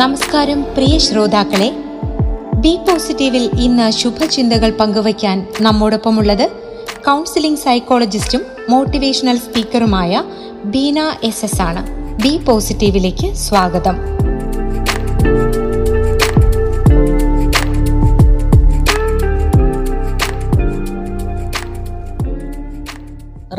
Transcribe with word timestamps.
നമസ്കാരം 0.00 0.62
പ്രിയ 0.62 0.98
ശ്രോതാക്കളെ. 0.98 1.72
ബി 2.54 2.78
പോസിറ്റീവിൽ 2.88 3.50
ഇന്ന് 3.60 3.90
ശുഭചിന്തകൾ 3.90 4.70
പങ്കുവയ്ക്കാൻ 4.70 5.46
നമ്മോടൊപ്പമുള്ളത് 5.60 6.50
കൗൺസിലിംഗ് 7.06 7.58
സൈക്കോളജിസ്റ്റും 7.58 8.42
മോട്ടിവേഷണൽ 8.70 9.36
സ്പീക്കറുമായ 9.36 10.22
ബീന 10.64 11.12
എസ് 11.22 11.44
എസ് 11.44 11.62
ആണ്. 11.62 12.12
ബി 12.22 12.40
പോസിറ്റീവിലേക്ക് 12.44 13.34
സ്വാഗതം. 13.34 13.96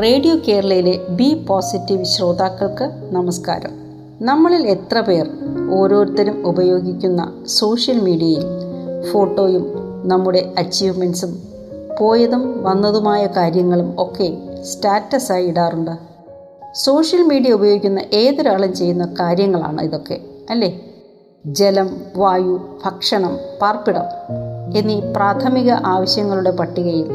റേഡിയോ 0.03 0.35
കേരളയിലെ 0.47 0.99
ബി 1.09 1.33
പോസിറ്റീവ് 1.33 2.05
ശ്രോതാക്കൾക്ക് 2.05 3.15
നമസ്കാരം. 3.15 3.86
നമ്മളിൽ 4.21 4.67
എത്ര 4.67 5.01
പേർ 5.01 5.29
ഓരോരുത്തരും 5.71 6.47
ഉപയോഗിക്കുന്ന 6.47 7.43
സോഷ്യൽ 7.47 7.99
മീഡിയയിൽ 7.99 8.43
ഫോട്ടോയും 9.11 9.67
നമ്മുടെ 10.05 10.53
അച്ചീവ്മെന്റ്സും 10.57 11.41
പോയതും 11.99 12.63
വന്നതുമായ 12.63 13.25
കാര്യങ്ങളും 13.25 13.95
ഒക്കെ 13.97 14.37
സ്റ്റാറ്റസായി 14.63 15.47
ഇടാറുണ്ട്. 15.47 15.91
സോഷ്യൽ 16.75 17.21
മീഡിയ 17.21 17.51
ഉപയോഗിക്കുന്ന 17.51 17.99
ഏതൊരാളും 18.13 18.75
ചെയ്യുന്ന 18.75 19.05
കാര്യങ്ങളാണ് 19.19 19.81
ഇതൊക്കെ 19.81 20.21
അല്ലേ? 20.49 20.81
ജലം 21.45 21.89
വായു 22.15 22.79
ഭക്ഷണം 22.85 23.37
പാർപ്പിടം 23.61 24.03
എന്നീ 24.75 24.99
പ്രാഥമിക 24.99 25.71
ആവശ്യങ്ങളുടെ 25.71 26.51
പട്ടികയിൽ 26.51 27.05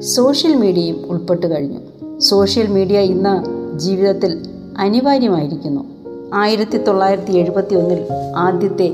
സോഷ്യൽ 0.00 0.54
മീഡിയയും 0.54 1.06
ഉൾപ്പെട്ടു 1.08 1.46
കഴിഞ്ഞു. 1.46 1.80
സോഷ്യൽ 2.18 2.66
മീഡിയ 2.66 2.98
ഇന്ന് 2.98 3.62
ജീവിതത്തിൽ 3.78 4.46
അനിവാര്യമായിരിക്കുന്നു. 4.78 5.91
ആയിരത്തി 6.34 6.78
തൊള്ളായിരത്തി 6.78 7.32
എഴുപത്തി 7.32 7.74
ഒന്നിൽ 7.74 8.06
ആദ്യത്തെ 8.36 8.84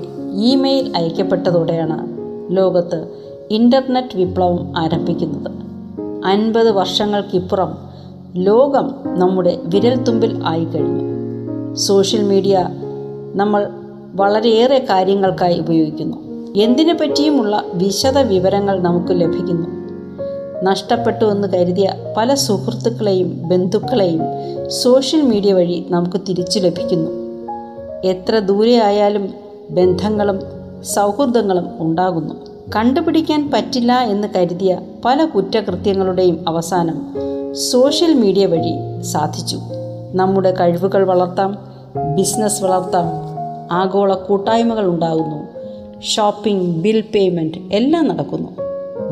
ഇമെയിൽ 0.42 0.97
അയക്കപ്പെട്ടതോടെയാണ് 0.97 2.08
ലോകത്ത് 2.56 3.08
ഇന്റർനെറ്റ് 3.50 4.17
വിപ്ലവം 4.17 4.72
ആരംഭിക്കുന്നത്. 4.77 5.50
അൻപത് 6.25 6.72
വർഷങ്ങൾക്കിപ്പുറം 6.72 7.78
ലോകം 8.36 8.94
നമ്മുടെ 9.05 9.59
വിരൽത്തുമ്പിൽ 9.62 10.42
ആയിക്കഴിഞ്ഞു. 10.47 11.75
സോഷ്യൽ 11.75 12.22
മീഡിയ 12.22 12.69
നമ്മൾ 13.34 13.70
വളരെയേറെ 14.14 14.86
കാര്യങ്ങൾക്കായി 14.91 15.59
ഉപയോഗിക്കുന്നു. 15.59 16.16
എന്തിനെ 16.56 16.94
പറ്റിയുമുള്ള 16.94 17.64
വിശദ 17.75 18.19
വിവരങ്ങൾ 18.19 18.81
നമുക്ക് 18.81 19.20
ലഭിക്കുന്നു. 19.20 19.69
നഷ്ടപ്പെട്ടു 20.62 21.25
എന്ന് 21.25 21.48
കരുതിയ 21.48 21.92
പല 22.16 22.34
സുഹൃത്തുക്കളെയും 22.34 23.48
ബന്ധുക്കളെയും 23.48 24.20
സോഷ്യൽ 24.70 25.22
മീഡിയ 25.22 25.53
വഴി 25.53 25.86
നമുക്ക് 25.91 26.20
തിരിച്ചു 26.28 26.59
ലഭിക്കുന്നു. 26.59 27.17
എത്ര 28.04 28.38
ദൂരെയായാലും 28.38 29.34
ബന്ധങ്ങളും 29.70 30.41
സൗഹൃദങ്ങളും 30.84 31.69
ഉണ്ടാകുന്നു. 31.78 32.34
കണ്ടുപിടിക്കാൻ 32.76 33.50
പറ്റില്ല 33.54 33.92
എന്ന് 33.92 34.28
കരുതിയ 34.36 34.78
പല 35.04 35.25
കുറ്റകൃത്യങ്ങളുടെയും 35.25 36.44
അവസാനം 36.48 37.14
സോഷ്യൽ 37.54 38.14
മീഡിയ 38.14 38.47
വഴി 38.47 39.03
സാധിച്ചു. 39.03 39.60
നമ്മുടെ 40.14 40.54
കഴിവുകൾ 40.60 41.04
വളർത്താം 41.04 41.59
ബിസിനസ് 42.14 42.62
വളർത്താം 42.62 43.04
ആഗോള 43.72 44.15
കൂട്ടായ്മകൾ 44.15 44.86
ഉണ്ടാകുന്നു 44.86 45.48
ഷോപ്പിംഗ് 46.03 46.76
ബിൽ 46.76 47.00
പേയ്മെന്റ് 47.00 47.59
എല്ലാം 47.72 48.09
നടക്കുന്നു. 48.09 48.48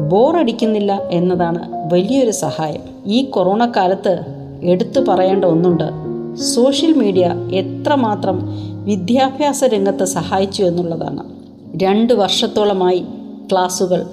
ബോറടിക്കുന്നില്ല 0.08 1.02
എന്നതാണ് 1.10 1.94
വലിയൊരു 1.94 2.30
സഹായം. 2.30 2.80
ഈ 3.06 3.24
കൊറോണ 3.24 3.72
കാലത്ത് 3.76 4.20
എടുത്തു 4.62 5.00
പറയേണ്ട 5.00 5.44
ഒന്നുണ്ട്. 5.44 6.05
സോഷ്യൽ 6.40 6.92
മീഡിയ 6.92 7.34
എത്രമാത്രം 7.52 8.38
വിദ്യാഭ്യാസ 8.84 9.64
രംഗത്ത് 9.64 10.04
സഹായിച്ചു 10.04 10.62
എന്നുള്ളതാണ്. 10.62 11.22
രണ്ട് 11.82 12.12
വർഷത്തോളമായി 12.12 13.04
ക്ലാസുകൾ 13.52 14.06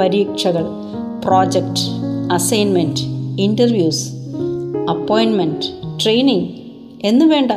പരീക്ഷകൾ 0.00 0.66
പ്രോജക്റ്റ് 1.24 1.80
അസൈൻമെന്റ് 2.32 3.00
ഇന്റർവ്യൂസ് 3.42 4.12
അപ്പോയിൻമെന്റ് 4.90 5.66
ട്രെയിനിങ് 6.04 6.48
എന്നുവേണ്ട 7.04 7.52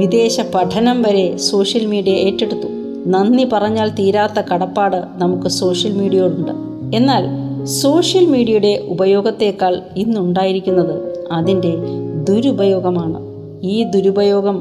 വിദേശ 0.00 0.40
പഠനം 0.40 1.02
വരെ 1.02 1.36
സോഷ്യൽ 1.36 1.86
മീഡിയ 1.86 2.12
ഏറ്റെടുത്തു. 2.12 2.68
നന്ദി 3.06 3.48
പറഞ്ഞാൽ 3.52 3.88
തീരാത്ത 3.88 4.40
കടപ്പാട് 4.40 4.96
നമുക്ക് 5.16 5.48
സോഷ്യൽ 5.48 5.92
മീഡിയയോടുണ്ട്. 5.92 6.52
എന്നാൽ 6.96 7.24
സോഷ്യൽ 7.64 8.26
മീഡിയയുടെ 8.26 8.86
ഉപയോഗത്തേക്കാൾ 8.88 9.82
ഇന്നുണ്ടായിരിക്കുന്നത് 9.96 11.24
അതിന്റെ 11.32 11.74
ദുരുപയോഗമാണ്. 12.24 13.25
ഈ 13.66 13.82
ദുരുപയോഗം 13.84 14.56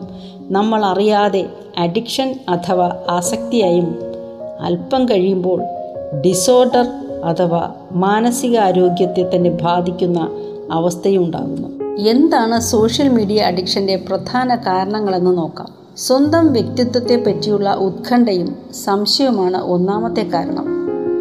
നമ്മൾ 0.50 0.86
അറിയാതെ 0.86 1.44
അഡിക്ഷൻ 1.78 2.30
അഥവാ 2.50 2.88
ആസക്തിയായും 3.10 3.90
അല്പം 4.62 5.06
കഴിയുമ്പോൾ 5.06 5.60
ഡിസോർഡർ 6.26 6.88
അഥവാ 7.24 7.62
മാനസികാരോഗ്യത്തെ 7.92 9.24
തന്നെ 9.36 9.50
ബാധിക്കുന്ന 9.50 10.20
അവസ്ഥയും 10.72 11.24
ഉണ്ടാകുന്നു 11.24 11.70
എന്താണ് 12.08 12.60
സോഷ്യൽ 12.60 13.08
മീഡിയ 13.10 13.42
അഡിക്ഷന്റെ 13.42 13.96
പ്രധാന 13.96 14.56
കാരണങ്ങളെന്ന് 14.56 15.38
നോക്കാം. 15.38 15.70
സ്വന്തം 15.98 16.46
വ്യക്തിത്വത്തെ 16.54 17.16
പറ്റിയുള്ള 17.16 17.74
ഉത്കണ്ഠയും 17.74 18.50
സംശയവുമാണ് 18.84 19.60
ഒന്നാമത്തെ 19.74 20.24
കാരണം. 20.34 20.66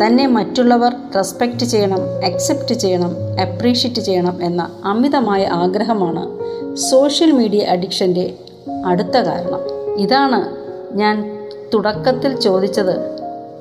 തന്നെ 0.01 0.27
മറ്റുള്ളവർ 0.27 0.93
റെസ്പെക്റ്റ് 1.17 1.65
ചെയ്യണം 1.65 2.01
അക്സെപ്റ്റ് 2.27 2.75
ചെയ്യണം 2.75 3.13
അപ്രീഷിയേറ്റ് 3.43 4.01
ചെയ്യണം 4.01 4.37
എന്ന 4.43 4.63
അമിതമായ 4.85 5.43
ആഗ്രഹമാണ് 5.53 6.25
സോഷ്യൽ 6.77 7.33
മീഡിയ 7.33 7.61
അഡിക്ഷന്റെ 7.61 8.39
അടുത്ത 8.87 9.17
കാരണം. 9.17 9.61
ഇതാണ് 9.99 10.57
ഞാൻ 10.97 11.49
തുടക്കത്തിൽ 11.75 12.41
ചോദിച്ചത്. 12.41 12.95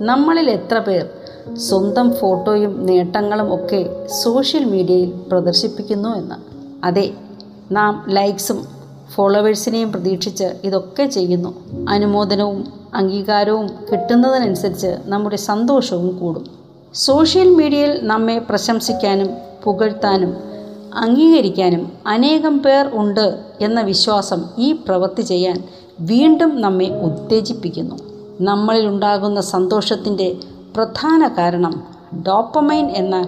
നമ്മളിൽ 0.02 0.50
എത്ര 0.50 0.80
പേർ 0.80 1.10
സ്വന്തം 1.56 2.14
ഫോട്ടോയും 2.14 2.86
നേട്ടങ്ങളും 2.86 3.56
ഒക്കെ 3.56 4.08
സോഷ്യൽ 4.08 4.66
മീഡിയയിൽ 4.66 5.10
പ്രദർശിപ്പിക്കുന്നു 5.32 6.10
എന്ന്. 6.10 6.36
അതെ 6.86 7.12
നാം 7.72 8.06
ലൈക്സും 8.10 8.68
ഫോളോവേഴ്സിനെയും 9.16 9.92
പ്രതീക്ഷിച്ച് 9.92 10.44
ഇതൊക്കെ 10.64 11.04
ചെയ്യുന്നു. 11.04 11.54
അനുമോദനവും 11.90 12.74
അംഗീകാരവും 12.94 13.70
കിട്ടുന്നതിനനുസരിച്ച് 13.92 14.96
നമ്മുടെ 15.06 15.36
സന്തോഷവും 15.36 16.18
കൂടും 16.18 16.46
സോഷ്യൽ 16.94 17.50
മീഡിയയിൽ 17.50 18.00
നമ്മെ 18.02 18.40
പ്രശംസിക്കാനും 18.40 19.30
പുകഴ്ത്താനും 19.64 20.53
അംഗീകരിക്കാനും 20.94 21.92
അനേകം 22.08 22.60
പേർ 22.60 22.90
ഉണ്ട് 22.94 23.40
എന്ന 23.62 23.82
വിശ്വാസം 23.82 24.44
ഈ 24.58 24.72
പ്രവൃത്തി 24.72 25.22
ചെയ്യാൻ 25.22 25.64
വീണ്ടും 26.00 26.62
നമ്മെ 26.62 26.90
ഉത്തേജിപ്പിക്കുന്നു. 26.90 27.96
നമ്മളിലുണ്ടാകുന്ന 28.42 29.42
സന്തോഷത്തിന്റെ 29.42 30.36
പ്രധാന 30.76 31.28
കാരണം 31.28 31.84
ഡോപ്പമൈൻ 32.28 32.92
എന്ന 32.92 33.22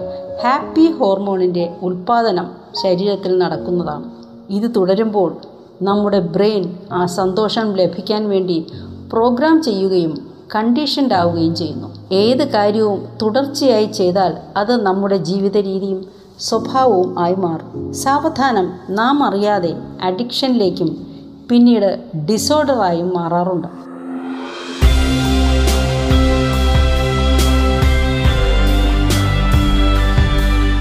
ഹാപ്പി 0.44 0.92
ഹോർമോണിന്റെ 0.92 1.76
ഉൽപ്പാദനം 1.82 2.50
ശരീരത്തിൽ 2.82 3.38
നടക്കുന്നതാണ്. 3.38 4.10
ഇത് 4.50 4.70
തുടരുമ്പോൾ 4.76 5.36
നമ്മുടെ 5.82 6.20
ബ്രെയിൻ 6.20 6.76
ആ 6.92 7.06
സന്തോഷം 7.06 7.72
ലഭിക്കാൻ 7.72 8.28
വേണ്ടി 8.28 8.66
പ്രോഗ്രാം 9.12 9.62
ചെയ്യുകയും 9.62 10.30
കണ്ടീഷൻഡ് 10.54 11.14
ആവുകയും 11.14 11.56
ചെയ്യുന്നു. 11.56 11.88
ഏത് 12.12 12.50
കാര്യവും 12.50 13.08
തുടർച്ചയായി 13.22 13.86
ചെയ്താൽ 13.86 14.36
അത് 14.56 14.82
നമ്മുടെ 14.82 15.16
ജീവിത 15.16 15.56
രീതിയും 15.56 16.15
സ്വഭാവവും 16.40 17.18
ആയി 17.18 17.34
മാറും. 17.34 17.94
സാവധാനം 17.94 18.72
നാം 18.90 19.24
അറിയാതെ 19.24 19.74
അഡിക്ഷനിലേക്കും 20.02 21.06
പിന്നീട് 21.50 22.04
ഡിസോർഡറായും 22.16 23.14
മാറാറുണ്ട്. 23.14 23.68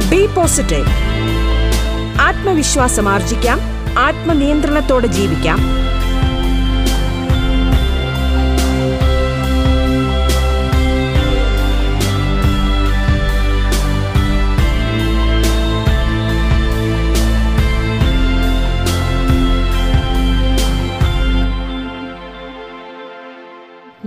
ബി 0.09 0.35
പോസിറ്റീവ് 0.35 0.85
ആത്മവിശ്വാസം 2.21 3.09
ആർജിക്കാം. 3.09 3.59
ആത്മനിയന്ത്രണത്തോടെ 3.99 5.07
ജീവിക്കാം. 5.07 5.84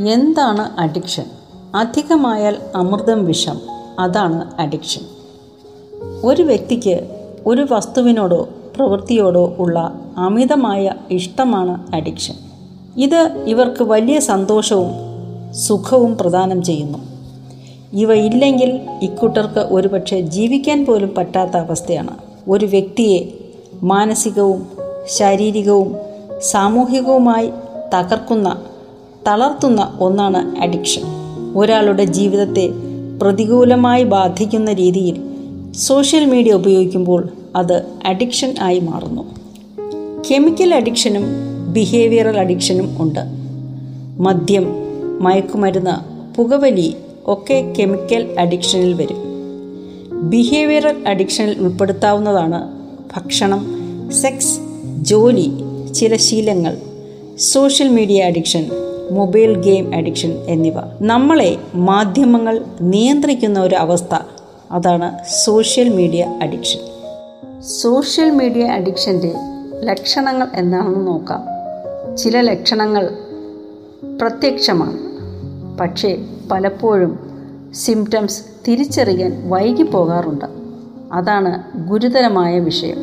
എന്താണ് 0.08 0.80
അഡിക്ഷൻ 0.80 1.24
അധികമായാൽ 1.74 2.56
അമൃതം 2.74 3.24
വിഷം. 3.24 3.60
അതാണ് 3.98 4.60
അഡിക്ഷൻ 4.60 5.00
ഒരു 6.24 6.42
വ്യക്തിക്ക് 6.42 6.96
ഒരു 7.46 7.66
വസ്തുവിനോടോ 7.70 8.48
പ്രവൃത്തിയോടോ 8.76 9.54
ഉള്ള 9.58 9.78
അമിതമായ 10.16 10.92
ഇഷ്ടമാണ് 11.10 11.74
അഡിക്ഷൻ 11.94 12.34
ഇത് 12.96 13.44
ഇവർക്ക് 13.46 13.82
വലിയ 13.82 14.20
സന്തോഷവും 14.20 14.92
സുഖവും 15.54 16.18
പ്രദാനം 16.18 16.62
ചെയ്യുന്നു. 16.62 16.98
ഇവ 17.92 18.14
ഇല്ലെങ്കിൽ 18.14 18.70
ഇക്കൂട്ടർക്ക് 19.02 19.60
ഒരുപക്ഷെ 19.60 20.20
ജീവിക്കാൻ 20.20 20.86
പോലും 20.86 21.14
പറ്റാത്ത 21.18 21.56
അവസ്ഥയാണ്. 21.56 22.14
ഒരു 22.48 22.66
വ്യക്തിയെ 22.66 23.20
മാനസികവും 23.82 24.68
ശാരീരികവും 25.06 25.96
സാമൂഹികവുമായി 26.40 27.50
തകർക്കുന്ന 27.94 28.48
തളർത്തുന്ന 29.26 29.98
ഒന്നാണ് 30.00 30.56
അഡിക്ഷൻ. 30.56 31.02
ഒരാളുടെ 31.54 32.04
ജീവിതത്തെ 32.04 32.70
പ്രതികൂലമായി 33.22 34.04
ബാധിക്കുന്ന 34.04 34.72
രീതിയിൽ 34.72 35.22
സോഷ്യൽ 35.72 36.24
മീഡിയ 36.24 36.52
ഉപയോഗിക്കുമ്പോൾ 36.52 37.28
അത് 37.56 37.84
അഡിക്ഷൻ 38.04 38.54
ആയി 38.60 38.80
മാറുന്നു. 38.80 39.22
കെമിക്കൽ 40.30 40.74
അഡിക്ഷനും 40.74 41.24
ബിഹേവിയറൽ 41.72 42.36
അഡിക്ഷനും 42.36 43.02
ഉണ്ട്. 43.02 43.20
മദ്യം 44.20 44.66
മയക്കുമരുന്ന് 45.20 46.18
പുകവലി 46.36 46.96
ഒക്കെ 47.26 47.74
കെമിക്കൽ 47.78 48.36
അഡിക്ഷനിൽ 48.38 48.94
വരും. 48.94 49.16
ബിഹേവിയറൽ 50.30 51.08
അഡിക്ഷനിൽ 51.08 51.58
ഉൾപ്പെടുത്താവുന്നതാണ് 51.58 52.68
ഭക്ഷണം 53.16 53.66
സെക്സ് 54.12 54.60
ജോലി 55.02 55.50
ചില 55.94 56.16
ശീലങ്ങൾ 56.16 56.76
social 57.38 57.88
media 57.88 58.22
addiction 58.24 58.87
mobile 59.12 59.62
game 59.62 59.94
addiction 59.94 60.30
എന്നിവ. 60.30 60.74
നമ്മളെ 61.00 61.56
മാധ്യമങ്ങൾ 61.74 62.64
നിയന്ത്രിക്കുന്ന 62.80 63.60
ഒരു 63.60 63.74
അവസ്ഥ 63.74 64.14
അതാണ് 64.70 65.18
social 65.44 65.88
media 65.88 66.24
addiction. 66.42 66.78
Social 67.60 68.30
media 68.30 68.64
അഡിക്ഷന്റെ 68.64 69.34
ലക്ഷണങ്ങൾ 69.82 70.46
എന്താണെന്ന് 70.54 71.06
നോക്കാം. 71.06 71.44
ചില 72.16 72.40
ലക്ഷണങ്ങൾ 72.40 73.10
പ്രത്യക്ഷമാണ്. 74.20 74.98
പക്ഷേ 75.78 76.18
പലപ്പോഴും 76.50 77.18
സിംറ്റംസ് 77.74 78.42
തിരിച്ചറിയാൻ 78.68 79.48
വൈകി 79.48 79.82
പോകാറുണ്ട്. 79.82 80.44
അതാണ് 81.12 81.78
ഗുരുതരമായ 81.88 82.58
വിഷയം. 82.58 82.96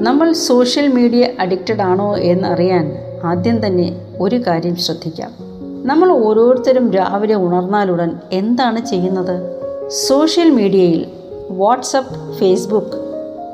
നമ്മൾ 0.00 0.32
സോഷ്യൽ 0.32 0.88
മീഡിയ 0.88 1.28
അഡിക്റ്റഡ് 1.40 1.80
ആണോ 1.80 2.16
എന്നറിയാൻ 2.16 2.92
ആദ്യം 3.24 3.66
തന്നെ 3.66 4.06
ഒരു 4.20 4.36
കാര്യം 4.36 4.76
ശ്രദ്ധിക്കാം. 4.76 5.30
നമ്മൾ 5.84 6.12
ഓരോരുത്തരും 6.12 6.92
രാവിലെ 6.92 7.34
ഉണർന്നാലുടൻ 7.34 8.12
എന്താണ് 8.32 8.86
ചെയ്യുന്നത്? 8.86 9.60
സോഷ്യൽ 9.88 10.50
മീഡിയയിൽ 10.50 11.06
വാട്സപ്പ് 11.50 12.34
ഫേസ്ബുക്ക് 12.34 13.10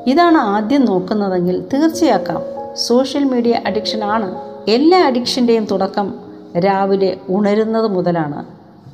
ഇതാണ് 0.07 0.37
ആദ്യം 0.37 0.85
നോക്കുന്നതെങ്കിൽ 0.85 1.63
തീർച്ചയാക്കാം. 1.73 2.41
സോഷ്യൽ 2.77 3.23
മീഡിയ 3.23 3.61
അഡിക്ഷൻ 3.65 4.03
ആണ്. 4.03 4.35
എല്ലാ 4.67 5.07
അഡിക്ഷന്റെയും 5.07 5.65
തുടക്കം 5.65 6.15
രാവിലെ 6.57 7.17
ഉണരുന്നത് 7.29 7.87
മുതലാണ്. 7.87 8.45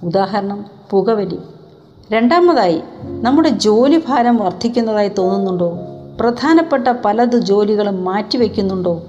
ഉദാഹരണം 0.05 0.65
പുകവലി. 0.89 1.39
രണ്ടാമതായി 2.11 2.81
നമ്മുടെ 3.03 3.49
ജോലി 3.49 4.01
ഭാരം 4.07 4.37
വർദ്ധിക്കുന്നതായി 4.37 5.11
തോന്നുന്നുണ്ടോ? 5.17 5.79
പ്രധാനപ്പെട്ട 6.19 6.87
പലത് 6.87 7.37
ജോലികളും 7.37 8.05
മാറ്റിവെക്കുന്നുണ്ടോ? 8.05 9.03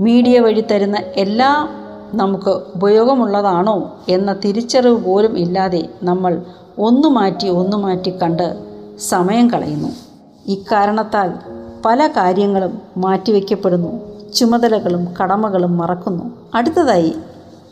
മീഡിയ 0.00 0.40
വഴി 0.40 0.60
തരുന്ന 0.60 0.96
എല്ലാ 1.16 1.68
നമുക്ക് 2.14 2.50
ഉപയോഗമുള്ളതാണോ 2.50 3.96
എന്ന 4.08 4.32
തിരിച്ചറിവ് 4.32 5.04
പോലും 5.04 5.38
ഇല്ലാതെ 5.38 5.88
നമ്മൾ 6.02 6.42
ഒന്നു 6.78 7.08
മാറ്റി 7.08 7.48
ഒന്നു 7.48 7.76
മാറ്റി 7.76 8.10
കണ്ട് 8.10 8.56
സമയം 9.00 9.50
കളയുന്നു. 9.50 9.88
ഇക്കാരണത്താൽ 10.46 11.32
പല 11.84 12.06
കാര്യങ്ങളും 12.06 12.80
മാറ്റിവെക്കപ്പെടുന്നു 12.96 14.00
ചുമതലകളും 14.34 15.08
കടമകളും 15.22 15.78
മറക്കുന്നു. 15.78 16.30
അടുത്തതായി 16.54 17.12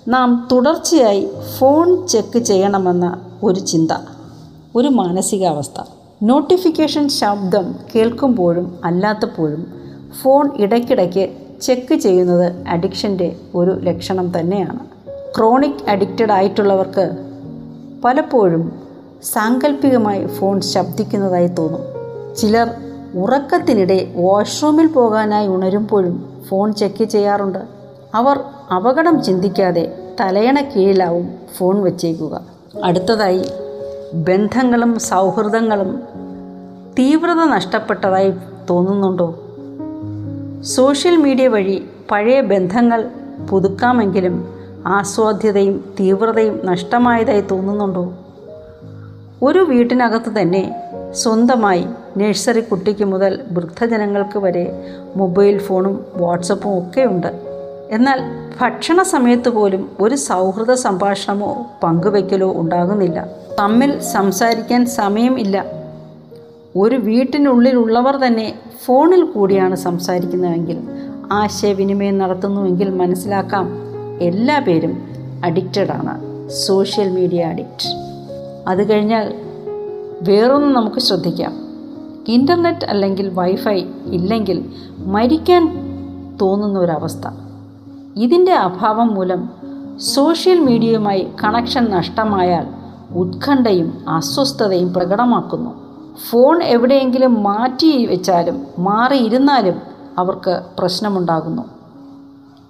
നാം 0.09 0.49
തുടർച്ചയായി 0.53 1.31
ഫോൺ 1.59 2.07
ചെക്ക് 2.07 2.39
ചെയ്യണമെന്ന 2.39 3.21
ഒരു 3.43 3.61
ചിന്ത 3.61 3.91
ഒരു 4.77 4.89
മാനസികാവസ്ഥ. 4.89 5.81
നോട്ടിഫിക്കേഷൻ 6.23 7.09
ശബ്ദം 7.09 7.75
കേൾക്കുമ്പോഴും 7.95 8.79
അല്ലാത്തപ്പോഴും 8.85 9.67
ഫോൺ 10.23 10.51
ഇടയ്ക്കിടയ്ക്ക് 10.57 11.46
ചെക്ക് 11.63 11.95
ചെയ്യുന്നത് 11.95 12.69
അഡിക്ഷന്റെ 12.69 13.37
ഒരു 13.55 13.71
ലക്ഷണം 13.71 14.41
തന്നെയാണ്. 14.41 14.79
ക്രോണിക് 15.37 15.91
അഡിക്റ്റഡ് 15.91 16.33
ആയിട്ടുള്ളവർക്ക് 16.33 17.11
പലപ്പോഴും 18.05 18.83
സാങ്കല്പികമായി 19.23 20.27
ഫോൺ 20.27 20.61
ശബ്ദിക്കുന്നതായി 20.61 21.47
തോന്നും. 21.47 21.81
ചിലർ 22.37 22.71
ഉറക്കത്തിനിടെ 23.15 24.13
വാഷ്റൂമിൽ 24.17 24.87
പോകാനായി 24.87 25.49
ഉണരുമ്പോഴും 25.49 26.43
ഫോൺ 26.49 26.75
ചെക്ക് 26.75 27.05
ചെയ്യാറുണ്ട്. 27.05 27.59
അവർ 28.15 28.41
അപകടം 28.77 29.23
ചിന്തിക്കാതെ 29.23 29.99
തലയണ 30.21 30.61
കീഴിലാവും 30.61 31.35
ഫോൺ 31.57 31.85
വച്ചേക്കുക. 31.85 32.41
അടുത്തതായി 32.85 33.45
ബന്ധങ്ങളും 34.15 34.99
സൗഹൃദങ്ങളും 34.99 36.03
തീവ്രത 36.99 37.49
നഷ്ടപ്പെട്ടതായി 37.49 38.33
തോന്നുന്നുണ്ടോ? 38.71 39.39
സോഷ്യൽ 40.67 41.17
മീഡിയ 41.17 41.49
വഴി 41.49 41.85
പഴയ 42.11 42.41
ബന്ധങ്ങൾ 42.41 43.11
പുതുക്കാമെങ്കിലും 43.51 44.55
ആസ്വാദ്യതയും 44.87 45.95
തീവ്രതയും 46.01 46.61
നഷ്ടമായതായി 46.65 47.41
തോന്നുന്നുണ്ടോ? 47.41 48.15
ഒരു 49.43 49.59
വീട്ടിനകത്ത് 49.59 50.41
തന്നെ 50.41 50.75
സ്വന്തമായി 51.13 51.87
നഴ്സറി 52.17 52.61
കുട്ടിക്ക് 52.61 53.05
മുതൽ 53.05 53.41
വൃദ്ധജനങ്ങൾക്ക് 53.53 54.39
വരെ 54.39 54.85
മൊബൈൽ 55.17 55.59
ഫോണും 55.59 56.07
വാട്സപ്പും 56.17 56.79
ഒക്കെ 56.79 57.01
ഉണ്ട്. 57.01 57.41
എന്നാൽ 57.91 58.21
ഭക്ഷണ 58.61 59.03
സമയത്ത് 59.03 59.49
പോലും 59.49 59.91
ഒരു 60.01 60.15
സൗഹൃദ 60.15 60.73
സംഭാഷണമോ 60.73 61.67
പങ്കുവയ്ക്കലോ 61.83 62.53
ഉണ്ടാകുന്നില്ല. 62.57 63.27
തമ്മിൽ 63.59 64.01
സംസാരിക്കാൻ 64.01 64.87
സമയം 64.87 65.41
ഇല്ല. 65.41 65.76
ഒരു 66.77 66.97
വീട്ടിനുള്ളിലുള്ളവർ 66.97 68.17
തന്നെ 68.17 68.55
ഫോണിൽ 68.85 69.25
കൂടിയാണ് 69.25 69.77
സംസാരിക്കുന്നതെങ്കിൽ 69.77 70.79
ആശയവിനിമയം 71.33 72.19
നടത്തുന്നുവെങ്കിൽ 72.19 72.91
മനസ്സിലാക്കാം 72.91 73.69
എല്ലാ 74.21 74.59
പേരും 74.59 75.03
അഡിക്റ്റഡാണ് 75.45 76.49
സോഷ്യൽ 76.51 77.11
മീഡിയ 77.11 77.45
അഡിക്റ്റ് 77.45 77.89
അത് 78.69 78.91
കഴിഞ്ഞാൽ 78.91 79.35
വേറൊന്ന് 80.23 80.77
നമുക്ക് 80.77 80.97
ശ്രദ്ധിക്കാം. 80.97 81.53
ഇന്റർനെറ്റ് 82.29 82.85
അല്ലെങ്കിൽ 82.85 83.29
വൈഫൈ 83.29 83.85
ഇല്ലെങ്കിൽ 84.05 84.65
മരിക്കാൻ 84.99 85.65
തോന്നുന്ന 86.43 86.79
ഒരവസ്ഥ 86.79 87.29
ഇതിന്റെ 88.17 88.53
അഭാവം 88.53 89.15
മൂലം 89.15 89.51
സോഷ്യൽ 89.99 90.61
മീഡിയയുമായി 90.61 91.29
കണക്ഷൻ 91.45 91.85
നഷ്ടമായാൽ 91.91 92.67
ഉത്കണ്ഠയും 93.19 94.05
അസ്വസ്ഥതയും 94.09 94.95
പ്രകടമാക്കുന്നു. 94.95 95.86
ഫോൺ 96.31 96.63
എവിടെയെങ്കിലും 96.63 97.43
മാറ്റി 97.43 98.07
വെച്ചാലും 98.07 98.67
മാറിയിരുന്നാലും 98.79 99.81
അവർക്ക് 100.19 100.63
പ്രശ്നമുണ്ടാകുന്നു. 100.79 101.63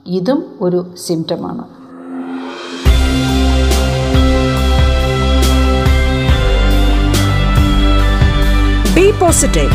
ഇതും 0.06 0.44
ഒരു 0.60 0.94
സിംറ്റമാണ്. 1.06 1.64
ബി 8.94 9.10
പോസിറ്റീവ് 9.10 9.70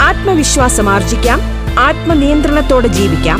ആത്മവിശ്വാസം 0.00 0.88
ആർജിക്കാം 0.88 1.40
ആത്മനിയന്ത്രണത്തോടെ 1.78 2.88
ജീവിക്കാം. 2.88 3.38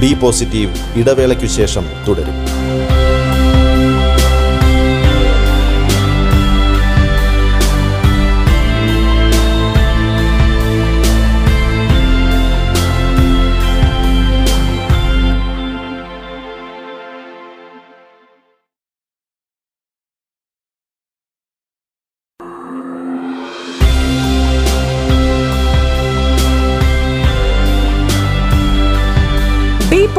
ബി 0.00 0.14
പോസിറ്റീവ് 0.14 0.74
ഇടവേളയ്ക്കു 0.96 1.46
ശേഷം 1.46 1.82
തുടരും. 2.08 2.34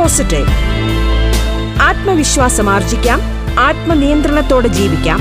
പോസിറ്റീവ് 0.01 0.51
ആത്മവിശ്വാസം 1.81 2.69
ആർജിക്കാം 2.69 3.19
ആത്മനിയന്ത്രണത്തോടെ 3.59 4.67
ജീവിക്കാം. 4.67 5.19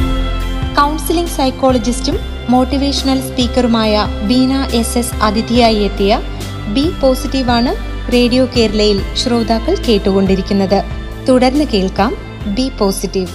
കൗൺസിലിംഗ് 0.77 1.31
സൈക്കോളജിസ്റ്റും 1.31 2.19
മോട്ടിവേഷണൽ 2.51 3.21
സ്പീക്കറുമായ 3.21 4.07
ബീന 4.27 4.63
എസ് 4.73 4.99
എസ് 4.99 5.15
അതിഥിയായി 5.15 5.75
എത്തിയ 5.75 6.21
ബി 6.69 6.91
പോസിറ്റീവാണ് 7.03 7.73
റേഡിയോ 8.13 8.47
കേരളയിൽ 8.57 9.15
ശ്രോതാക്കൾ 9.15 9.77
കേട്ടുകൊണ്ടിരിക്കുന്നത്. 9.89 10.83
തുടർന്ന് 11.29 11.65
കേൾക്കാം 11.65 12.17
B 12.55 12.71
positive. 12.79 13.29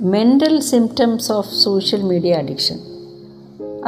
Mental 0.00 0.60
symptoms 0.60 1.32
of 1.32 1.54
social 1.54 2.02
media 2.02 2.34
addiction 2.34 2.97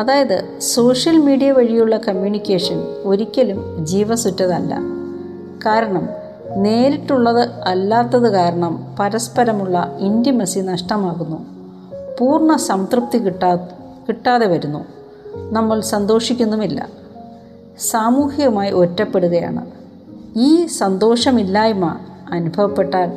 അതായത് 0.00 0.60
സോഷ്യൽ 0.60 1.18
മീഡിയ 1.18 1.52
വഴിയുള്ള 1.52 1.96
കമ്മ്യൂണിക്കേഷൻ 1.96 2.76
ഒരിക്കലും 3.04 3.86
ജീവസുറ്റതല്ല. 3.86 4.78
കാരണം 5.66 6.08
നേരിട്ടുള്ളത് 6.56 7.48
അല്ലാത്തത് 7.64 8.32
കാരണം 8.32 8.96
പരസ്പരമുള്ള 9.00 9.96
ഇന്റിമസി 9.98 10.60
നഷ്ടമാകുന്നു. 10.60 11.46
പൂർണ 12.18 12.56
സംതൃപ്തി 12.56 13.18
കിട്ടാ 13.18 13.68
കിട്ടാതെ 14.08 14.46
വരുന്നു. 14.46 14.84
നമ്മൾ 15.36 15.80
സന്തോഷിക്കുന്നുമില്ല. 15.80 16.88
സാമൂഹികമായി 17.78 18.72
ഒറ്റപ്പെടുകയാണ്. 18.72 19.66
ഈ 20.36 20.66
സന്തോഷമില്ലായ്മ 20.66 21.98
അനുഭവപ്പെട്ടാൽ 22.30 23.12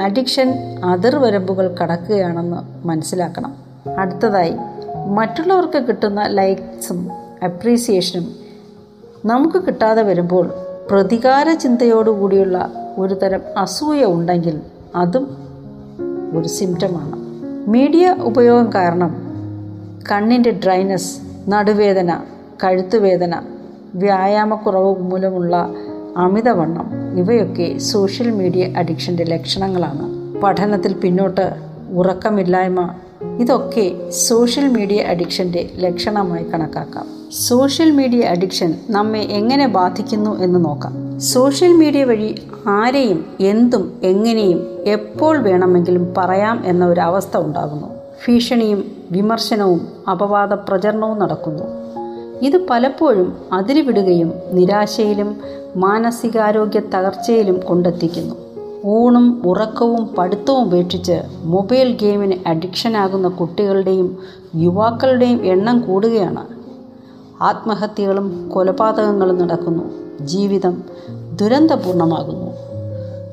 അഡിക്ഷൻ 0.00 0.54
അതിർവരമ്പുകൾ 0.84 1.76
കടക്കുകയാണെന്ന് 1.82 2.86
മനസ്സിലാക്കണം. 2.86 3.56
അടുത്തതായി 3.98 4.56
മറ്റുള്ളവർക്ക് 5.08 5.86
കിട്ടുന്ന 5.86 6.26
ലൈക്സും 6.26 7.08
അപ്രീസിയേഷനും 7.44 8.26
നമുക്ക് 9.26 9.62
കിട്ടാതെ 9.62 10.02
വരുമ്പോൾ 10.02 10.50
പ്രതികാര 10.90 11.52
ചിന്തയോടുകൂടിയുള്ള 11.52 12.72
ഒരു 12.98 13.14
തരം 13.14 13.40
അസൂയ 13.56 14.04
ഉണ്ടെങ്കിൽ 14.04 14.60
അതും 14.96 15.36
ഒരു 16.38 16.48
സിംറ്റമാണ് 16.48 17.16
മീഡിയ 17.70 18.16
ഉപയോഗം 18.20 18.72
കാരണം 18.74 19.16
കണ്ണിന്റെ 20.12 20.50
ഡ്രൈനസ് 20.50 21.18
നടുവേദന 21.48 22.20
കഴുത്തുവേദന 22.64 23.42
വ്യായാമക്കുറവ് 23.94 24.98
മൂലമുള്ള 24.98 25.74
അമിതവണ്ണം 26.16 27.18
ഇവയൊക്കെ 27.18 27.78
സോഷ്യൽ 27.78 28.30
മീഡിയ 28.30 28.72
അഡിക്ഷന്റെ 28.76 29.24
ലക്ഷണങ്ങളാണ്. 29.24 30.36
പഠനത്തിൽ 30.40 30.92
പിന്നോട്ട് 30.92 31.54
ഉറക്കമില്ലായ്മ 31.96 32.90
ഇതൊക്കെ 33.22 34.10
സോഷ്യൽ 34.10 34.68
മീഡിയ 34.68 35.02
അഡിക്ഷന്റെ 35.02 35.70
ലക്ഷണമായി 35.74 36.44
കണക്കാക്കാം. 36.44 37.06
സോഷ്യൽ 37.32 37.90
മീഡിയ 37.90 38.20
അഡിക്ഷൻ 38.20 38.74
നമ്മെ 38.90 39.20
എങ്ങനെ 39.20 39.66
ബാധിക്കുന്നു 39.66 40.40
എന്ന് 40.40 40.64
നോക്കാം. 40.64 41.20
സോഷ്യൽ 41.20 41.72
മീഡിയ 41.72 42.04
വഴി 42.04 42.42
ആരെയും 42.66 43.24
എന്തും 43.40 44.00
എങ്ങനെയും 44.02 44.66
എപ്പോൾ 44.86 45.38
വേണമെങ്കിലും 45.38 46.14
പറയാം 46.16 46.62
എന്ന 46.66 46.86
ഒരു 46.86 47.00
അവസ്ഥ 47.00 47.36
ഉണ്ടാകുന്നു. 47.36 47.88
ഭീഷണിയും 48.28 48.92
വിമർശനവും 49.10 49.88
അപവാദ 50.10 50.52
പ്രചരണവും 50.52 51.18
നടക്കുന്നു. 51.18 51.62
ഇത് 52.42 52.66
പലപ്പോഴും 52.70 53.36
അതിരുവിടുകയും 53.52 54.32
നിരാശയിലും 54.52 55.36
മാനസികാരോഗ്യ 55.76 56.80
തകർച്ചയിലും 56.94 57.60
കൊണ്ടെത്തിക്കുന്നു. 57.64 58.47
ഊണും 58.84 59.42
ഉറക്കവും 59.46 60.06
പഠിത്തവും 60.18 60.62
ഉപേക്ഷിച്ച് 60.62 61.22
മൊബൈൽ 61.44 61.98
ഗെയിമിന് 62.00 62.34
അഡിക്ഷനാകുന്ന 62.46 63.28
കുട്ടികളുടെയും 63.28 64.18
യുവാക്കളുടെയും 64.56 65.46
എണ്ണം 65.46 65.80
കൂടുകയാണ്. 65.80 66.46
ആത്മഹത്യകളും 67.42 68.50
കൊലപാതകങ്ങളും 68.54 69.38
നടക്കുന്നു. 69.38 69.82
ജീവിതം 70.20 70.82
ദുരന്തപൂർണമാകുന്നു. 71.40 72.50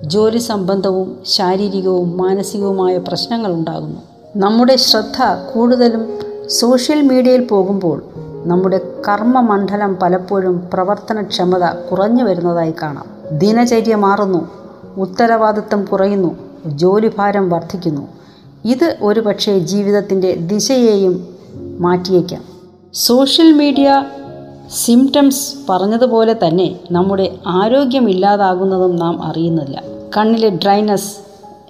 ജോലി 0.04 0.38
സംബന്ധവും 0.38 1.18
ശാരീരികവും 1.26 2.18
മാനസികവുമായ 2.18 2.98
പ്രശ്നങ്ങൾ 2.98 3.54
ഉണ്ടാകുന്നു. 3.54 4.02
നമ്മുടെ 4.36 4.76
ശ്രദ്ധ 4.76 5.18
കൂടുതലും 5.56 6.08
സോഷ്യൽ 6.50 7.02
മീഡിയയിൽ 7.02 7.48
പോകുമ്പോൾ 7.48 8.04
നമ്മുടെ 8.46 8.82
കർമ്മമണ്ഡലം 9.10 9.98
പലപ്പോഴും 10.02 10.70
പ്രവർത്തനക്ഷമത 10.74 11.64
കുറഞ്ഞു 11.92 12.24
വരുന്നതായി 12.24 12.74
കാണാം. 12.82 13.06
ദിനചര്യ 13.38 13.96
മാറുന്നു. 13.96 14.65
ഉത്തരവാദിത്വം 14.98 15.86
കുറയുന്നു 15.86 16.36
ജോലിഭാരം 16.66 17.50
വർദ്ധിക്കുന്നു. 17.50 18.08
ഇത് 18.66 18.98
ഒരുപക്ഷെ 19.02 19.60
ജീവിതത്തിന്റെ 19.60 20.32
ദിശയെയും 20.32 21.28
മാറ്റിയേക്കാം. 21.80 22.42
സോഷ്യൽ 22.94 23.54
മീഡിയ 23.54 24.06
സിംറ്റംസ് 24.72 25.56
പറഞ്ഞതുപോലെ 25.70 26.36
തന്നെ 26.48 26.80
നമ്മുടെ 26.92 27.36
ആരോഗ്യം 27.48 28.10
ഇല്ലാതാകുന്നതും 28.10 28.96
നാം 28.96 29.24
അറിയുന്നില്ല. 29.24 29.84
കണ്ണിലെ 30.18 30.50
dryness 30.50 31.18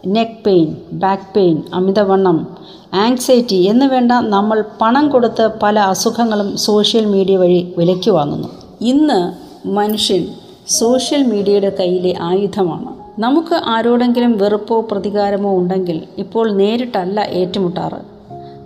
neck 0.07 0.43
pain 0.45 0.77
back 0.93 1.33
pain 1.35 1.63
അമിതവണ്ണം 1.73 2.47
ആങ്സൈറ്റി 2.93 3.55
എന്ന് 3.55 3.85
വേണ്ട 3.85 4.11
നമ്മൾ 4.11 4.63
പണം 4.81 5.09
കൊടുത്ത് 5.09 5.49
പല 5.63 5.79
അസുഖങ്ങളും 5.79 6.57
സോഷ്യൽ 6.57 7.05
മീഡിയ 7.05 7.37
വഴി 7.37 7.75
വിലയ്ക്ക് 7.77 8.11
വാങ്ങുന്നു. 8.11 8.47
ഇന്ന് 8.81 9.33
മനുഷ്യൻ 9.67 10.27
സോഷ്യൽ 10.67 11.23
മീഡിയയുടെ 11.23 11.75
കയ്യിലെ 11.79 12.15
ആയുധമാണ്. 12.21 12.94
നമുക്ക് 13.19 13.55
ആരോടെങ്കിലും 13.65 14.37
വെറുപ്പോ 14.37 14.87
പ്രതികാരമോ 14.91 15.57
ഉണ്ടെങ്കിൽ 15.57 16.01
ഇപ്പോൾ 16.17 16.51
നേരിട്ടല്ല 16.51 17.21
ഏറ്റുമുട്ടാറ്. 17.21 18.15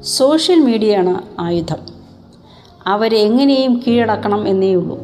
സോഷ്യൽ 0.03 0.60
മീഡിയയാണ് 0.60 1.22
ആയുധം. 1.39 1.77
അവരെ 2.88 3.18
എങ്ങനെയും 3.18 3.84
കീഴടക്കണം 3.88 4.48
എന്നേയുള്ളൂ 4.48 5.00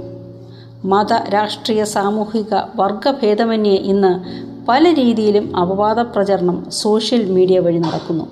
മത 0.85 1.13
രാഷ്ട്രീയ 1.29 1.83
സാമൂഹിക 1.83 2.55
വർഗഭേദമന്യേ 2.75 3.73
ഇന്ന് 3.73 4.21
പല 4.67 4.93
രീതിയിലും 4.93 5.57
അപവാദ 5.57 5.99
പ്രചരണം 5.99 6.65
സോഷ്യൽ 6.69 7.31
മീഡിയ 7.31 7.59
വഴി 7.59 7.77
നടക്കുന്നു. 7.77 8.27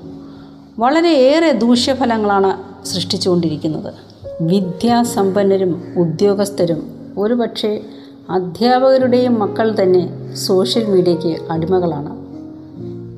വളരെയേറെ 0.79 1.51
ദൂഷ്യഫലങ്ങളാണ് 1.51 2.85
സൃഷ്ടിച്ചുകൊണ്ടിരിക്കുന്നത്. 2.85 3.93
വിദ്യാസമ്പന്നരും 4.41 5.93
ഉദ്യോഗസ്ഥരും 5.97 7.13
ഒരുപക്ഷെ 7.17 7.81
അധ്യാപകരുടെയും 8.29 9.39
മക്കൾ 9.39 9.75
തന്നെ 9.81 10.33
സോഷ്യൽ 10.33 10.85
മീഡിയയ്ക്ക് 10.85 11.51
അടിമകളാണ്. 11.51 12.15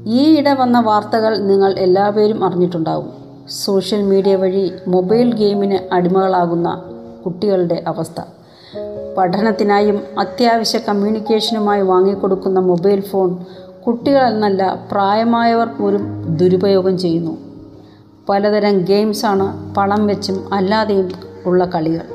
ഈ 0.08 0.36
ഇട 0.36 0.50
വന്ന 0.50 0.80
വാർത്തകൾ 0.80 1.38
നിങ്ങൾ 1.38 1.74
എല്ലാവരും 1.80 2.44
അറിഞ്ഞിട്ടുണ്ടാവും. 2.44 3.10
സോഷ്യൽ 3.50 4.02
മീഡിയ 4.02 4.36
വഴി 4.36 4.72
മൊബൈൽ 4.88 5.34
ഗെയിമിന് 5.34 5.94
അടിമകളാകുന്ന 5.94 6.84
കുട്ടികളുടെ 7.26 7.84
അവസ്ഥ. 7.88 8.22
പഠനത്തിനായും 9.18 10.02
അത്യാവശ്യ 10.20 10.80
കമ്മ്യൂണിക്കേഷനുമായി 10.90 11.82
വാങ്ങിക്കൊടുക്കുന്ന 11.82 12.60
മൊബൈൽ 12.60 13.00
ഫോൺ 13.00 13.38
കുട്ടികളെന്നല്ല 13.88 14.80
പ്രായമായവർ 14.92 15.68
പോലും 15.68 16.36
ദുരുപയോഗം 16.38 16.98
ചെയ്യുന്നു. 16.98 17.38
പലതരം 18.30 18.80
ഗെയിംസാണ് 18.80 19.76
പണം 19.76 20.08
വെച്ചും 20.08 20.54
അല്ലാതെയും 20.54 21.12
ഉള്ള 21.46 21.66
കളികൾ. 21.66 22.15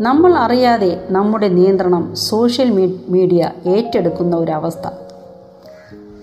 നമ്മൾ 0.00 0.34
അറിയാതെ 0.34 1.06
നമ്മുടെ 1.10 1.48
നിയന്ത്രണം 1.48 2.16
സോഷ്യൽ 2.16 2.94
മീഡിയ 3.08 3.50
ഏറ്റെടുക്കുന്ന 3.66 4.36
ഒരവസ്ഥ. 4.36 4.90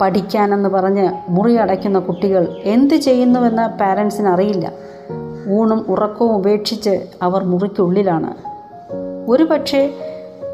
പഠിക്കാനെന്ന് 0.01 0.69
പറഞ്ഞ് 0.69 1.09
മുറി 1.29 1.55
അടയ്ക്കുന്ന 1.55 1.99
കുട്ടികൾ 1.99 2.47
എന്ത് 2.63 2.93
ചെയ്യുന്നുവെന്ന് 2.93 3.79
പാരൻസിന് 3.79 4.27
അറിയില്ല. 4.27 4.71
ഊണും 5.49 5.85
ഉറക്കവും 5.89 6.35
ഉപേക്ഷിച്ച് 6.35 7.07
അവർ 7.21 7.43
മുറിക്കുള്ളിലാണ്. 7.43 8.33
ഒരു 9.27 9.43
പക്ഷേ 9.43 9.93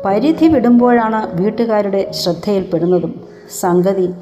പരിധി 0.06 0.48
വിടുമ്പോഴാണ് 0.48 1.42
വീട്ടുകാരുടെ 1.42 2.12
ശ്രദ്ധയിൽപ്പെടുന്നതും 2.12 3.22
സംഗതി 3.60 4.14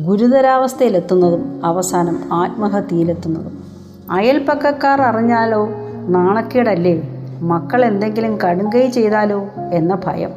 ഗുരുതരാവസ്ഥയിലെത്തുന്നതും 0.00 1.60
അവസാനം 1.64 2.20
ആത്മഹത്യയിലെത്തുന്നതും. 2.32 3.62
അയൽപ്പക്കക്കാർ 4.10 5.00
അറിഞ്ഞാലോ 5.02 5.68
നാണക്കേടല്ലേ? 6.08 7.17
മക്കൾ 7.40 7.84
എന്തെങ്കിലും 7.84 8.38
കടുങ്കൈ 8.38 8.88
ചെയ്താലോ 8.88 9.48
എന്ന 9.72 9.98
ഭയം. 10.06 10.30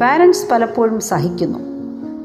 പാരൻസ് 0.00 0.50
പലപ്പോഴും 0.50 1.00
സഹിക്കുന്നു. 1.00 1.58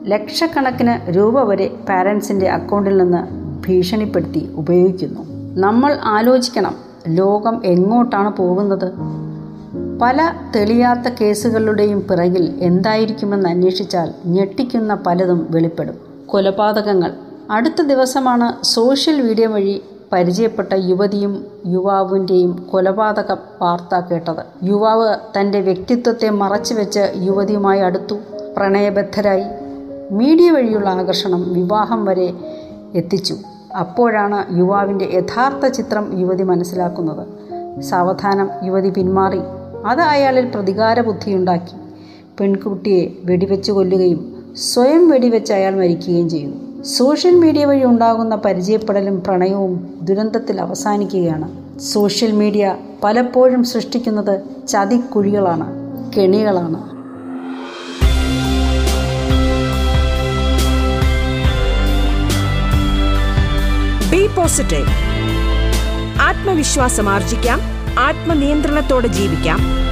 ലക്ഷക്കണക്കിന് 0.07 1.11
രൂപ 1.11 1.43
വരെ 1.43 1.67
പാരൻസിന്റെ 1.89 2.49
അക്കൗണ്ടിൽ 2.49 2.97
നിന്ന് 2.97 3.47
ഭീഷണിപ്പെടുത്തി 3.67 4.49
ഉപയോഗിക്കുന്നു. 4.55 5.19
നമ്മൾ 5.59 5.97
ആലോചിക്കണം 6.03 6.75
ലോകം 7.07 7.65
എങ്ങോട്ടാണ് 7.65 8.37
പോകുന്നത്? 8.37 8.91
പല 10.01 10.33
തെളിയാത്ത 10.55 11.13
കേസുകളുടെയും 11.21 11.99
പിറകിൽ 11.99 12.53
എന്തായിരിക്കുമെന്ന് 12.61 13.49
അന്വേഷിച്ചാൽ 13.49 14.13
ഞെട്ടിക്കുന്ന 14.25 14.97
പലതും 15.07 15.47
വെളിപ്പെടും. 15.49 15.95
കൊലപാതകങ്ങൾ. 16.25 17.13
അടുത്ത 17.51 17.81
ദിവസമാണ് 17.81 18.65
സോഷ്യൽ 18.65 19.21
മീഡിയ 19.21 19.45
വഴി 19.45 19.81
പരിചയപ്പെട്ട 20.11 20.73
യുവതിയും 20.73 21.45
യുവാവിന്റെയും 21.67 22.67
കൊലപാതക 22.71 23.31
വാർത്ത 23.31 24.07
കേട്ടത്. 24.11 24.65
യുവാവ് 24.65 25.39
തന്റെ 25.39 25.59
വ്യക്തിത്വത്തെ 25.59 26.29
മറച്ചുവെച്ച് 26.29 27.13
യുവതിയുമായി 27.15 27.79
അടുത്തു 27.79 28.15
പ്രണയബദ്ധരായി. 28.57 29.43
മീഡിയ 30.11 30.51
വഴിയുള്ള 30.51 30.89
ആകർഷണം 30.89 31.53
വിവാഹം 31.53 32.05
വരെ 32.05 32.33
എത്തിച്ചു. 32.95 33.35
അപ്പോഴാണ് 33.79 34.57
യുവാവിന്റെ 34.57 35.09
യഥാർത്ഥ 35.13 35.67
ചിത്രം 35.67 36.19
യുവതി 36.19 36.43
മനസ്സിലാക്കുന്നത്. 36.43 37.27
സാവധാനം 37.81 38.49
യുവതി 38.63 38.89
പിന്മാറി. 38.89 39.39
അത് 39.85 40.01
അയാളിൽ 40.01 40.51
പ്രതികാര 40.55 41.01
ബുദ്ധിയുണ്ടാക്കി 41.01 41.75
പെൺകുട്ടിയെ 42.39 43.09
വെടിവെച്ച് 43.23 43.71
കൊല്ലുകയും 43.71 44.53
സ്വയം 44.57 45.09
വെടിവെച്ച് 45.09 45.53
അയാൾ 45.53 45.75
മരിക്കുകയും 45.75 46.29
ചെയ്യുന്നു. 46.29 46.66
സോഷ്യൽ 46.95 47.35
മീഡിയ 47.35 47.65
വഴി 47.65 47.83
ഉണ്ടാകുന്ന 47.83 48.35
പരിചയപ്പെടലും 48.35 49.23
പ്രണയവും 49.23 49.95
ദുരന്തത്തിൽ 50.01 50.61
അവസാനിക്കുകയാണ്. 50.61 51.47
സോഷ്യൽ 51.79 52.31
മീഡിയ 52.31 52.75
പലപ്പോഴും 53.03 53.63
സൃഷ്ടിക്കുന്നത് 53.63 54.41
ചതിക്കുഴികളാണ് 54.67 55.67
കെണികളാണ്. 56.17 56.79
ബി 64.11 64.27
പോസിറ്റീവ് 64.27 64.93
ആത്മവിശ്വാസം 66.21 67.09
ആർജിക്കാം 67.09 67.61
ആത്മനിയന്ത്രണത്തോടെ 67.99 69.07
ജീവിക്കാം. 69.07 69.86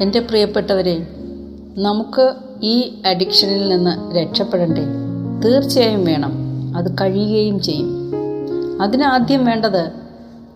എന്റെ 0.00 0.20
പ്രിയപ്പെട്ടവരെ 0.20 1.06
നമുക്ക് 1.78 2.34
ഈ 2.62 3.02
അഡിക്ഷനിൽ 3.06 3.68
നിന്ന് 3.68 4.16
രക്ഷപ്പെടണ്ടേ? 4.16 4.82
തീർച്ചയായും 5.44 6.04
വേണം. 6.04 6.32
അത് 6.76 6.94
കഴിയുകയും 6.94 7.60
ചെയ്യും. 7.60 8.10
അതിനാദ്യം 8.82 9.44
വേണ്ടത് 9.44 9.92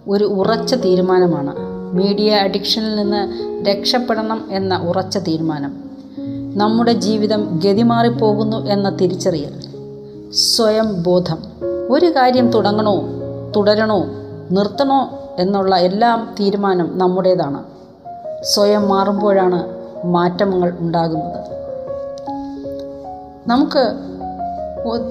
ഒരു 0.09 0.25
ഉറച്ച 0.25 0.75
തീരുമാനമാണ്. 0.75 1.54
മീഡിയ 1.95 2.35
അഡിക്ഷനിൽ 2.35 2.97
നിന്ന് 2.97 3.49
രക്ഷപ്പെടണം 3.64 4.49
എന്ന 4.50 4.76
ഉറച്ച 4.76 5.18
തീരുമാനം. 5.18 5.76
നമ്മുടെ 6.54 6.92
ജീവിതം 6.92 7.61
ഗതിമാറിപ്പോകുന്നു 7.64 8.57
എന്ന 8.57 8.90
തിരിച്ചറിയൽ. 8.90 9.52
സ്വയം 10.33 11.02
ബോധം. 11.02 11.38
ഒരു 11.90 12.07
കാര്യം 12.07 12.50
തുടങ്ങണോ 12.50 13.04
തുടരണോ 13.57 14.04
നിർത്തണോ 14.50 15.30
എന്നുള്ള 15.38 15.76
എല്ലാം 15.76 16.35
തീരുമാനം 16.40 16.99
നമ്മുടേതാണ്. 16.99 17.77
സ്വയം 18.42 18.88
മാറുമ്പോഴാണ് 18.88 19.68
മാറ്റങ്ങൾ 20.04 20.73
ഉണ്ടാകുന്നത്. 20.80 21.45
നമുക്ക് 23.47 23.92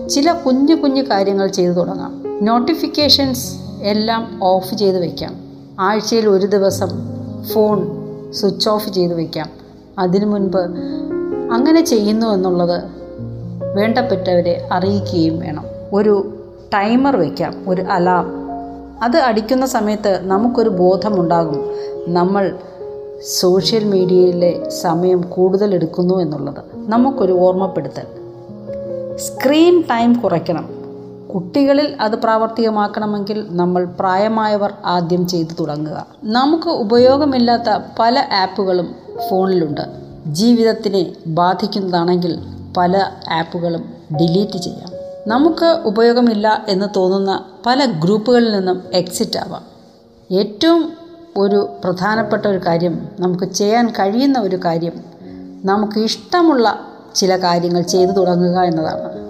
ചില 0.10 0.31
കുഞ്ഞു 0.31 0.75
കുഞ്ഞു 0.75 1.01
കാര്യങ്ങൾ 1.01 1.48
ചെയ്തു 1.48 1.72
തുടങ്ങാം. 1.72 2.24
നോട്ടിഫിക്കേഷൻസ് 2.41 3.53
എല്ലാം 3.81 4.39
ഓഫ് 4.43 4.75
ചെയ്ത് 4.75 5.00
വയ്ക്കാം 5.00 5.36
ആഴ്ചയിൽ 5.79 6.29
ഒരു 6.29 6.46
ദിവസം 6.46 6.89
ഫോൺ 7.43 7.88
സ്വിച്ച് 8.31 8.69
ഓഫ് 8.69 8.89
ചെയ്ത് 8.89 9.13
വയ്ക്കാം 9.13 9.50
അതിനു 10.00 10.25
മുൻപ് 10.25 10.60
അങ്ങനെ 11.51 11.86
ചെയ്യുന്നു 11.86 12.27
എന്നുള്ളത് 12.27 12.84
വേണ്ടപ്പെട്ടവരെ 13.75 14.67
അറിയിക്കുകയും 14.72 15.39
വേണം. 15.39 15.65
ഒരു 15.93 16.38
ടൈമർ 16.74 17.17
വയ്ക്കാം 17.17 17.65
ഒരു 17.67 17.81
അലാം 17.81 18.31
അത് 19.03 19.17
അടിക്കുന്ന 19.17 19.65
സമയത്ത് 19.65 20.19
നമുക്കൊരു 20.22 20.69
ബോധമുണ്ടാകും. 20.69 21.72
നമ്മൾ 22.07 22.57
സോഷ്യൽ 23.25 23.83
മീഡിയയിലെ 23.83 24.69
സമയം 24.69 25.21
കൂടുതൽ 25.21 25.75
എടുക്കുന്നു 25.75 26.19
എന്നുള്ളത് 26.19 26.63
നമുക്കൊരു 26.75 27.33
ഓർമ്മപ്പെടുത്തൽ. 27.33 28.03
സ്ക്രീൻ 29.15 29.81
ടൈം 29.81 30.13
കുറയ്ക്കണം. 30.13 30.69
കുട്ടികളിൽ 31.36 31.95
അത് 32.01 32.15
പ്രാവർത്തികമാക്കണമെങ്കിൽ 32.15 33.45
നമ്മൾ 33.50 33.86
പ്രായമായവർ 33.86 34.74
ആദ്യം 34.86 35.27
ചെയ്തു 35.27 35.53
തുടങ്ങുക. 35.59 36.05
നമുക്ക് 36.24 36.69
ഉപയോഗമില്ലാത്ത 36.69 37.83
പല 38.00 38.19
ആപ്പുകളും 38.19 38.95
ഫോണിലുണ്ട്. 39.29 39.81
ജീവിതത്തിനെ 40.27 41.13
ബാധിക്കുന്നതാണെങ്കിൽ 41.27 42.39
പല 42.77 43.12
ആപ്പുകളും 43.31 43.83
ഡിലീറ്റ് 44.15 44.57
ചെയ്യാം. 44.57 44.89
നമുക്ക് 45.27 45.81
ഉപയോഗമില്ല 45.86 46.65
എന്ന് 46.67 46.86
തോന്നുന്ന 46.95 47.45
പല 47.65 47.86
ഗ്രൂപ്പുകളിൽ 47.86 48.51
നിന്നും 48.51 48.83
എക്സിറ്റ് 48.93 49.39
ആവാം. 49.39 49.63
ഏറ്റവും 50.31 50.96
ഒരു 51.38 51.70
പ്രധാനപ്പെട്ട 51.84 52.46
ഒരു 52.46 52.58
കാര്യം 52.58 53.10
നമുക്ക് 53.19 53.43
ചെയ്യാൻ 53.43 53.89
കഴിയുന്ന 53.89 54.39
ഒരു 54.39 54.56
കാര്യം 54.56 54.91
നമുക്ക് 55.65 56.00
ഇഷ്ടമുള്ള 56.00 56.80
ചില 57.15 57.38
കാര്യങ്ങൾ 57.38 57.82
ചെയ്തു 57.82 58.12
തുടങ്ങുക 58.12 58.60
എന്നതാണ്. 58.60 59.28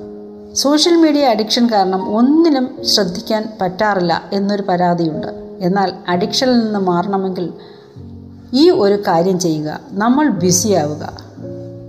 സോഷ്യൽ 0.56 0.96
മീഡിയ 0.96 1.26
അഡിക്ഷൻ 1.26 1.67
കാരണം 1.67 2.15
ഒന്നിനും 2.15 2.86
ശ്രദ്ധിക്കാൻ 2.86 3.54
പറ്റാറില്ല 3.62 4.24
എന്നൊരു 4.34 4.62
പരാതിയുണ്ട്. 4.62 5.28
എന്നാൽ 5.60 5.93
അഡിക്ഷനിൽ 6.08 6.60
നിന്ന് 6.60 6.80
മാറണമെങ്കിൽ 6.80 7.54
ഈ 8.54 8.70
ഒരു 8.70 9.02
കാര്യം 9.08 9.39
ചെയ്യുക. 9.39 9.80
നമ്മൾ 9.91 10.30
ബിസിയാവുക 10.30 11.28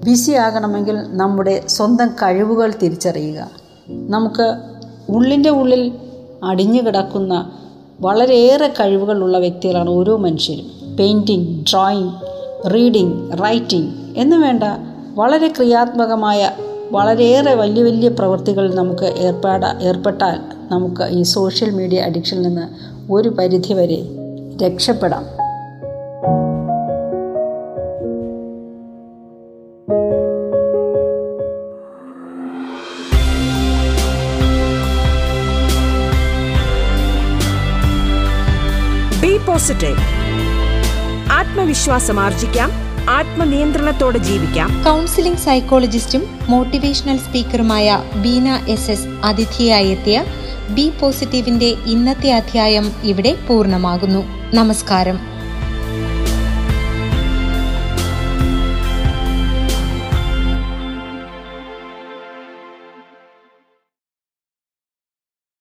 ബിസി 0.05 0.31
ആകണമെങ്കിൽ 0.31 1.01
നമ്മുടെ 1.09 1.65
സ്വന്തം 1.69 2.09
കഴിവുകൾ 2.09 2.75
തിരിച്ചറിയുക. 2.83 3.51
നമുക്ക് 3.89 4.57
ഉള്ളിന്റെ 5.09 5.51
ഉള്ളിൽ 5.51 5.93
അടിഞ്ഞു 6.45 6.83
കിടക്കുന്ന 6.83 7.53
വളരെയേറെ 8.01 8.67
കഴിവുകളുള്ള 8.67 9.39
വ്യക്തികളാണ് 9.39 9.91
ഓരോ 9.91 10.17
മനുഷ്യരും. 10.17 10.97
പെയിന്റിങ് 10.97 11.65
ഡ്രോയിങ് 11.65 12.11
റീഡിങ് 12.75 13.33
റൈറ്റിംഗ് 13.45 13.91
എന്ന് 14.17 14.37
വേണ്ട 14.37 14.63
വളരെ 15.15 15.49
ക്രിയാത്മകമായ 15.49 16.51
വളരെയേറെ 16.91 17.55
വലിയ 17.55 17.83
വലിയ 17.83 18.09
പ്രവൃത്തികളിൽ 18.09 18.75
നമുക്ക് 18.75 19.05
ഏർപ്പാട 19.05 19.65
ഏർപ്പെട്ടാൽ 19.83 20.39
നമുക്ക് 20.73 21.03
ഈ 21.03 21.23
സോഷ്യൽ 21.23 21.71
മീഡിയ 21.71 21.99
അഡിക്ഷനിൽ 21.99 22.43
നിന്ന് 22.43 22.67
ഒരു 23.13 23.29
പരിധിവരെ 23.29 24.03
രക്ഷപ്പെടാം. 24.67 25.38
പോസിറ്റീവ് 39.49 39.99
ആത്മവിശ്വാസം 41.33 42.21
ആർജിക്കാം 42.21 42.71
ആത്മനിയന്ത്രണത്തോടെ 43.11 44.19
ജീവിക്കാം. 44.19 44.85
കൗൺസിലിംഗ് 44.85 45.39
സൈക്കോളജിസ്റ്റും 45.39 46.23
മോട്ടിവേഷണൽ 46.49 47.19
സ്പീക്കറുമായ 47.19 48.03
ബീന 48.17 48.65
എസ് 48.69 48.91
എസ് 48.91 49.07
അതിഥിയായി 49.25 49.89
എത്തിയ 49.89 50.25
ബി 50.69 50.93
പോസിറ്റീവിന്റെ 51.01 51.75
ഇന്നത്തെ 51.87 52.33
അധ്യായം 52.33 52.93
ഇവിടെ 53.03 53.35
പൂർണമാകുന്നു. 53.49 54.25
നമസ്കാരം. 54.55 55.38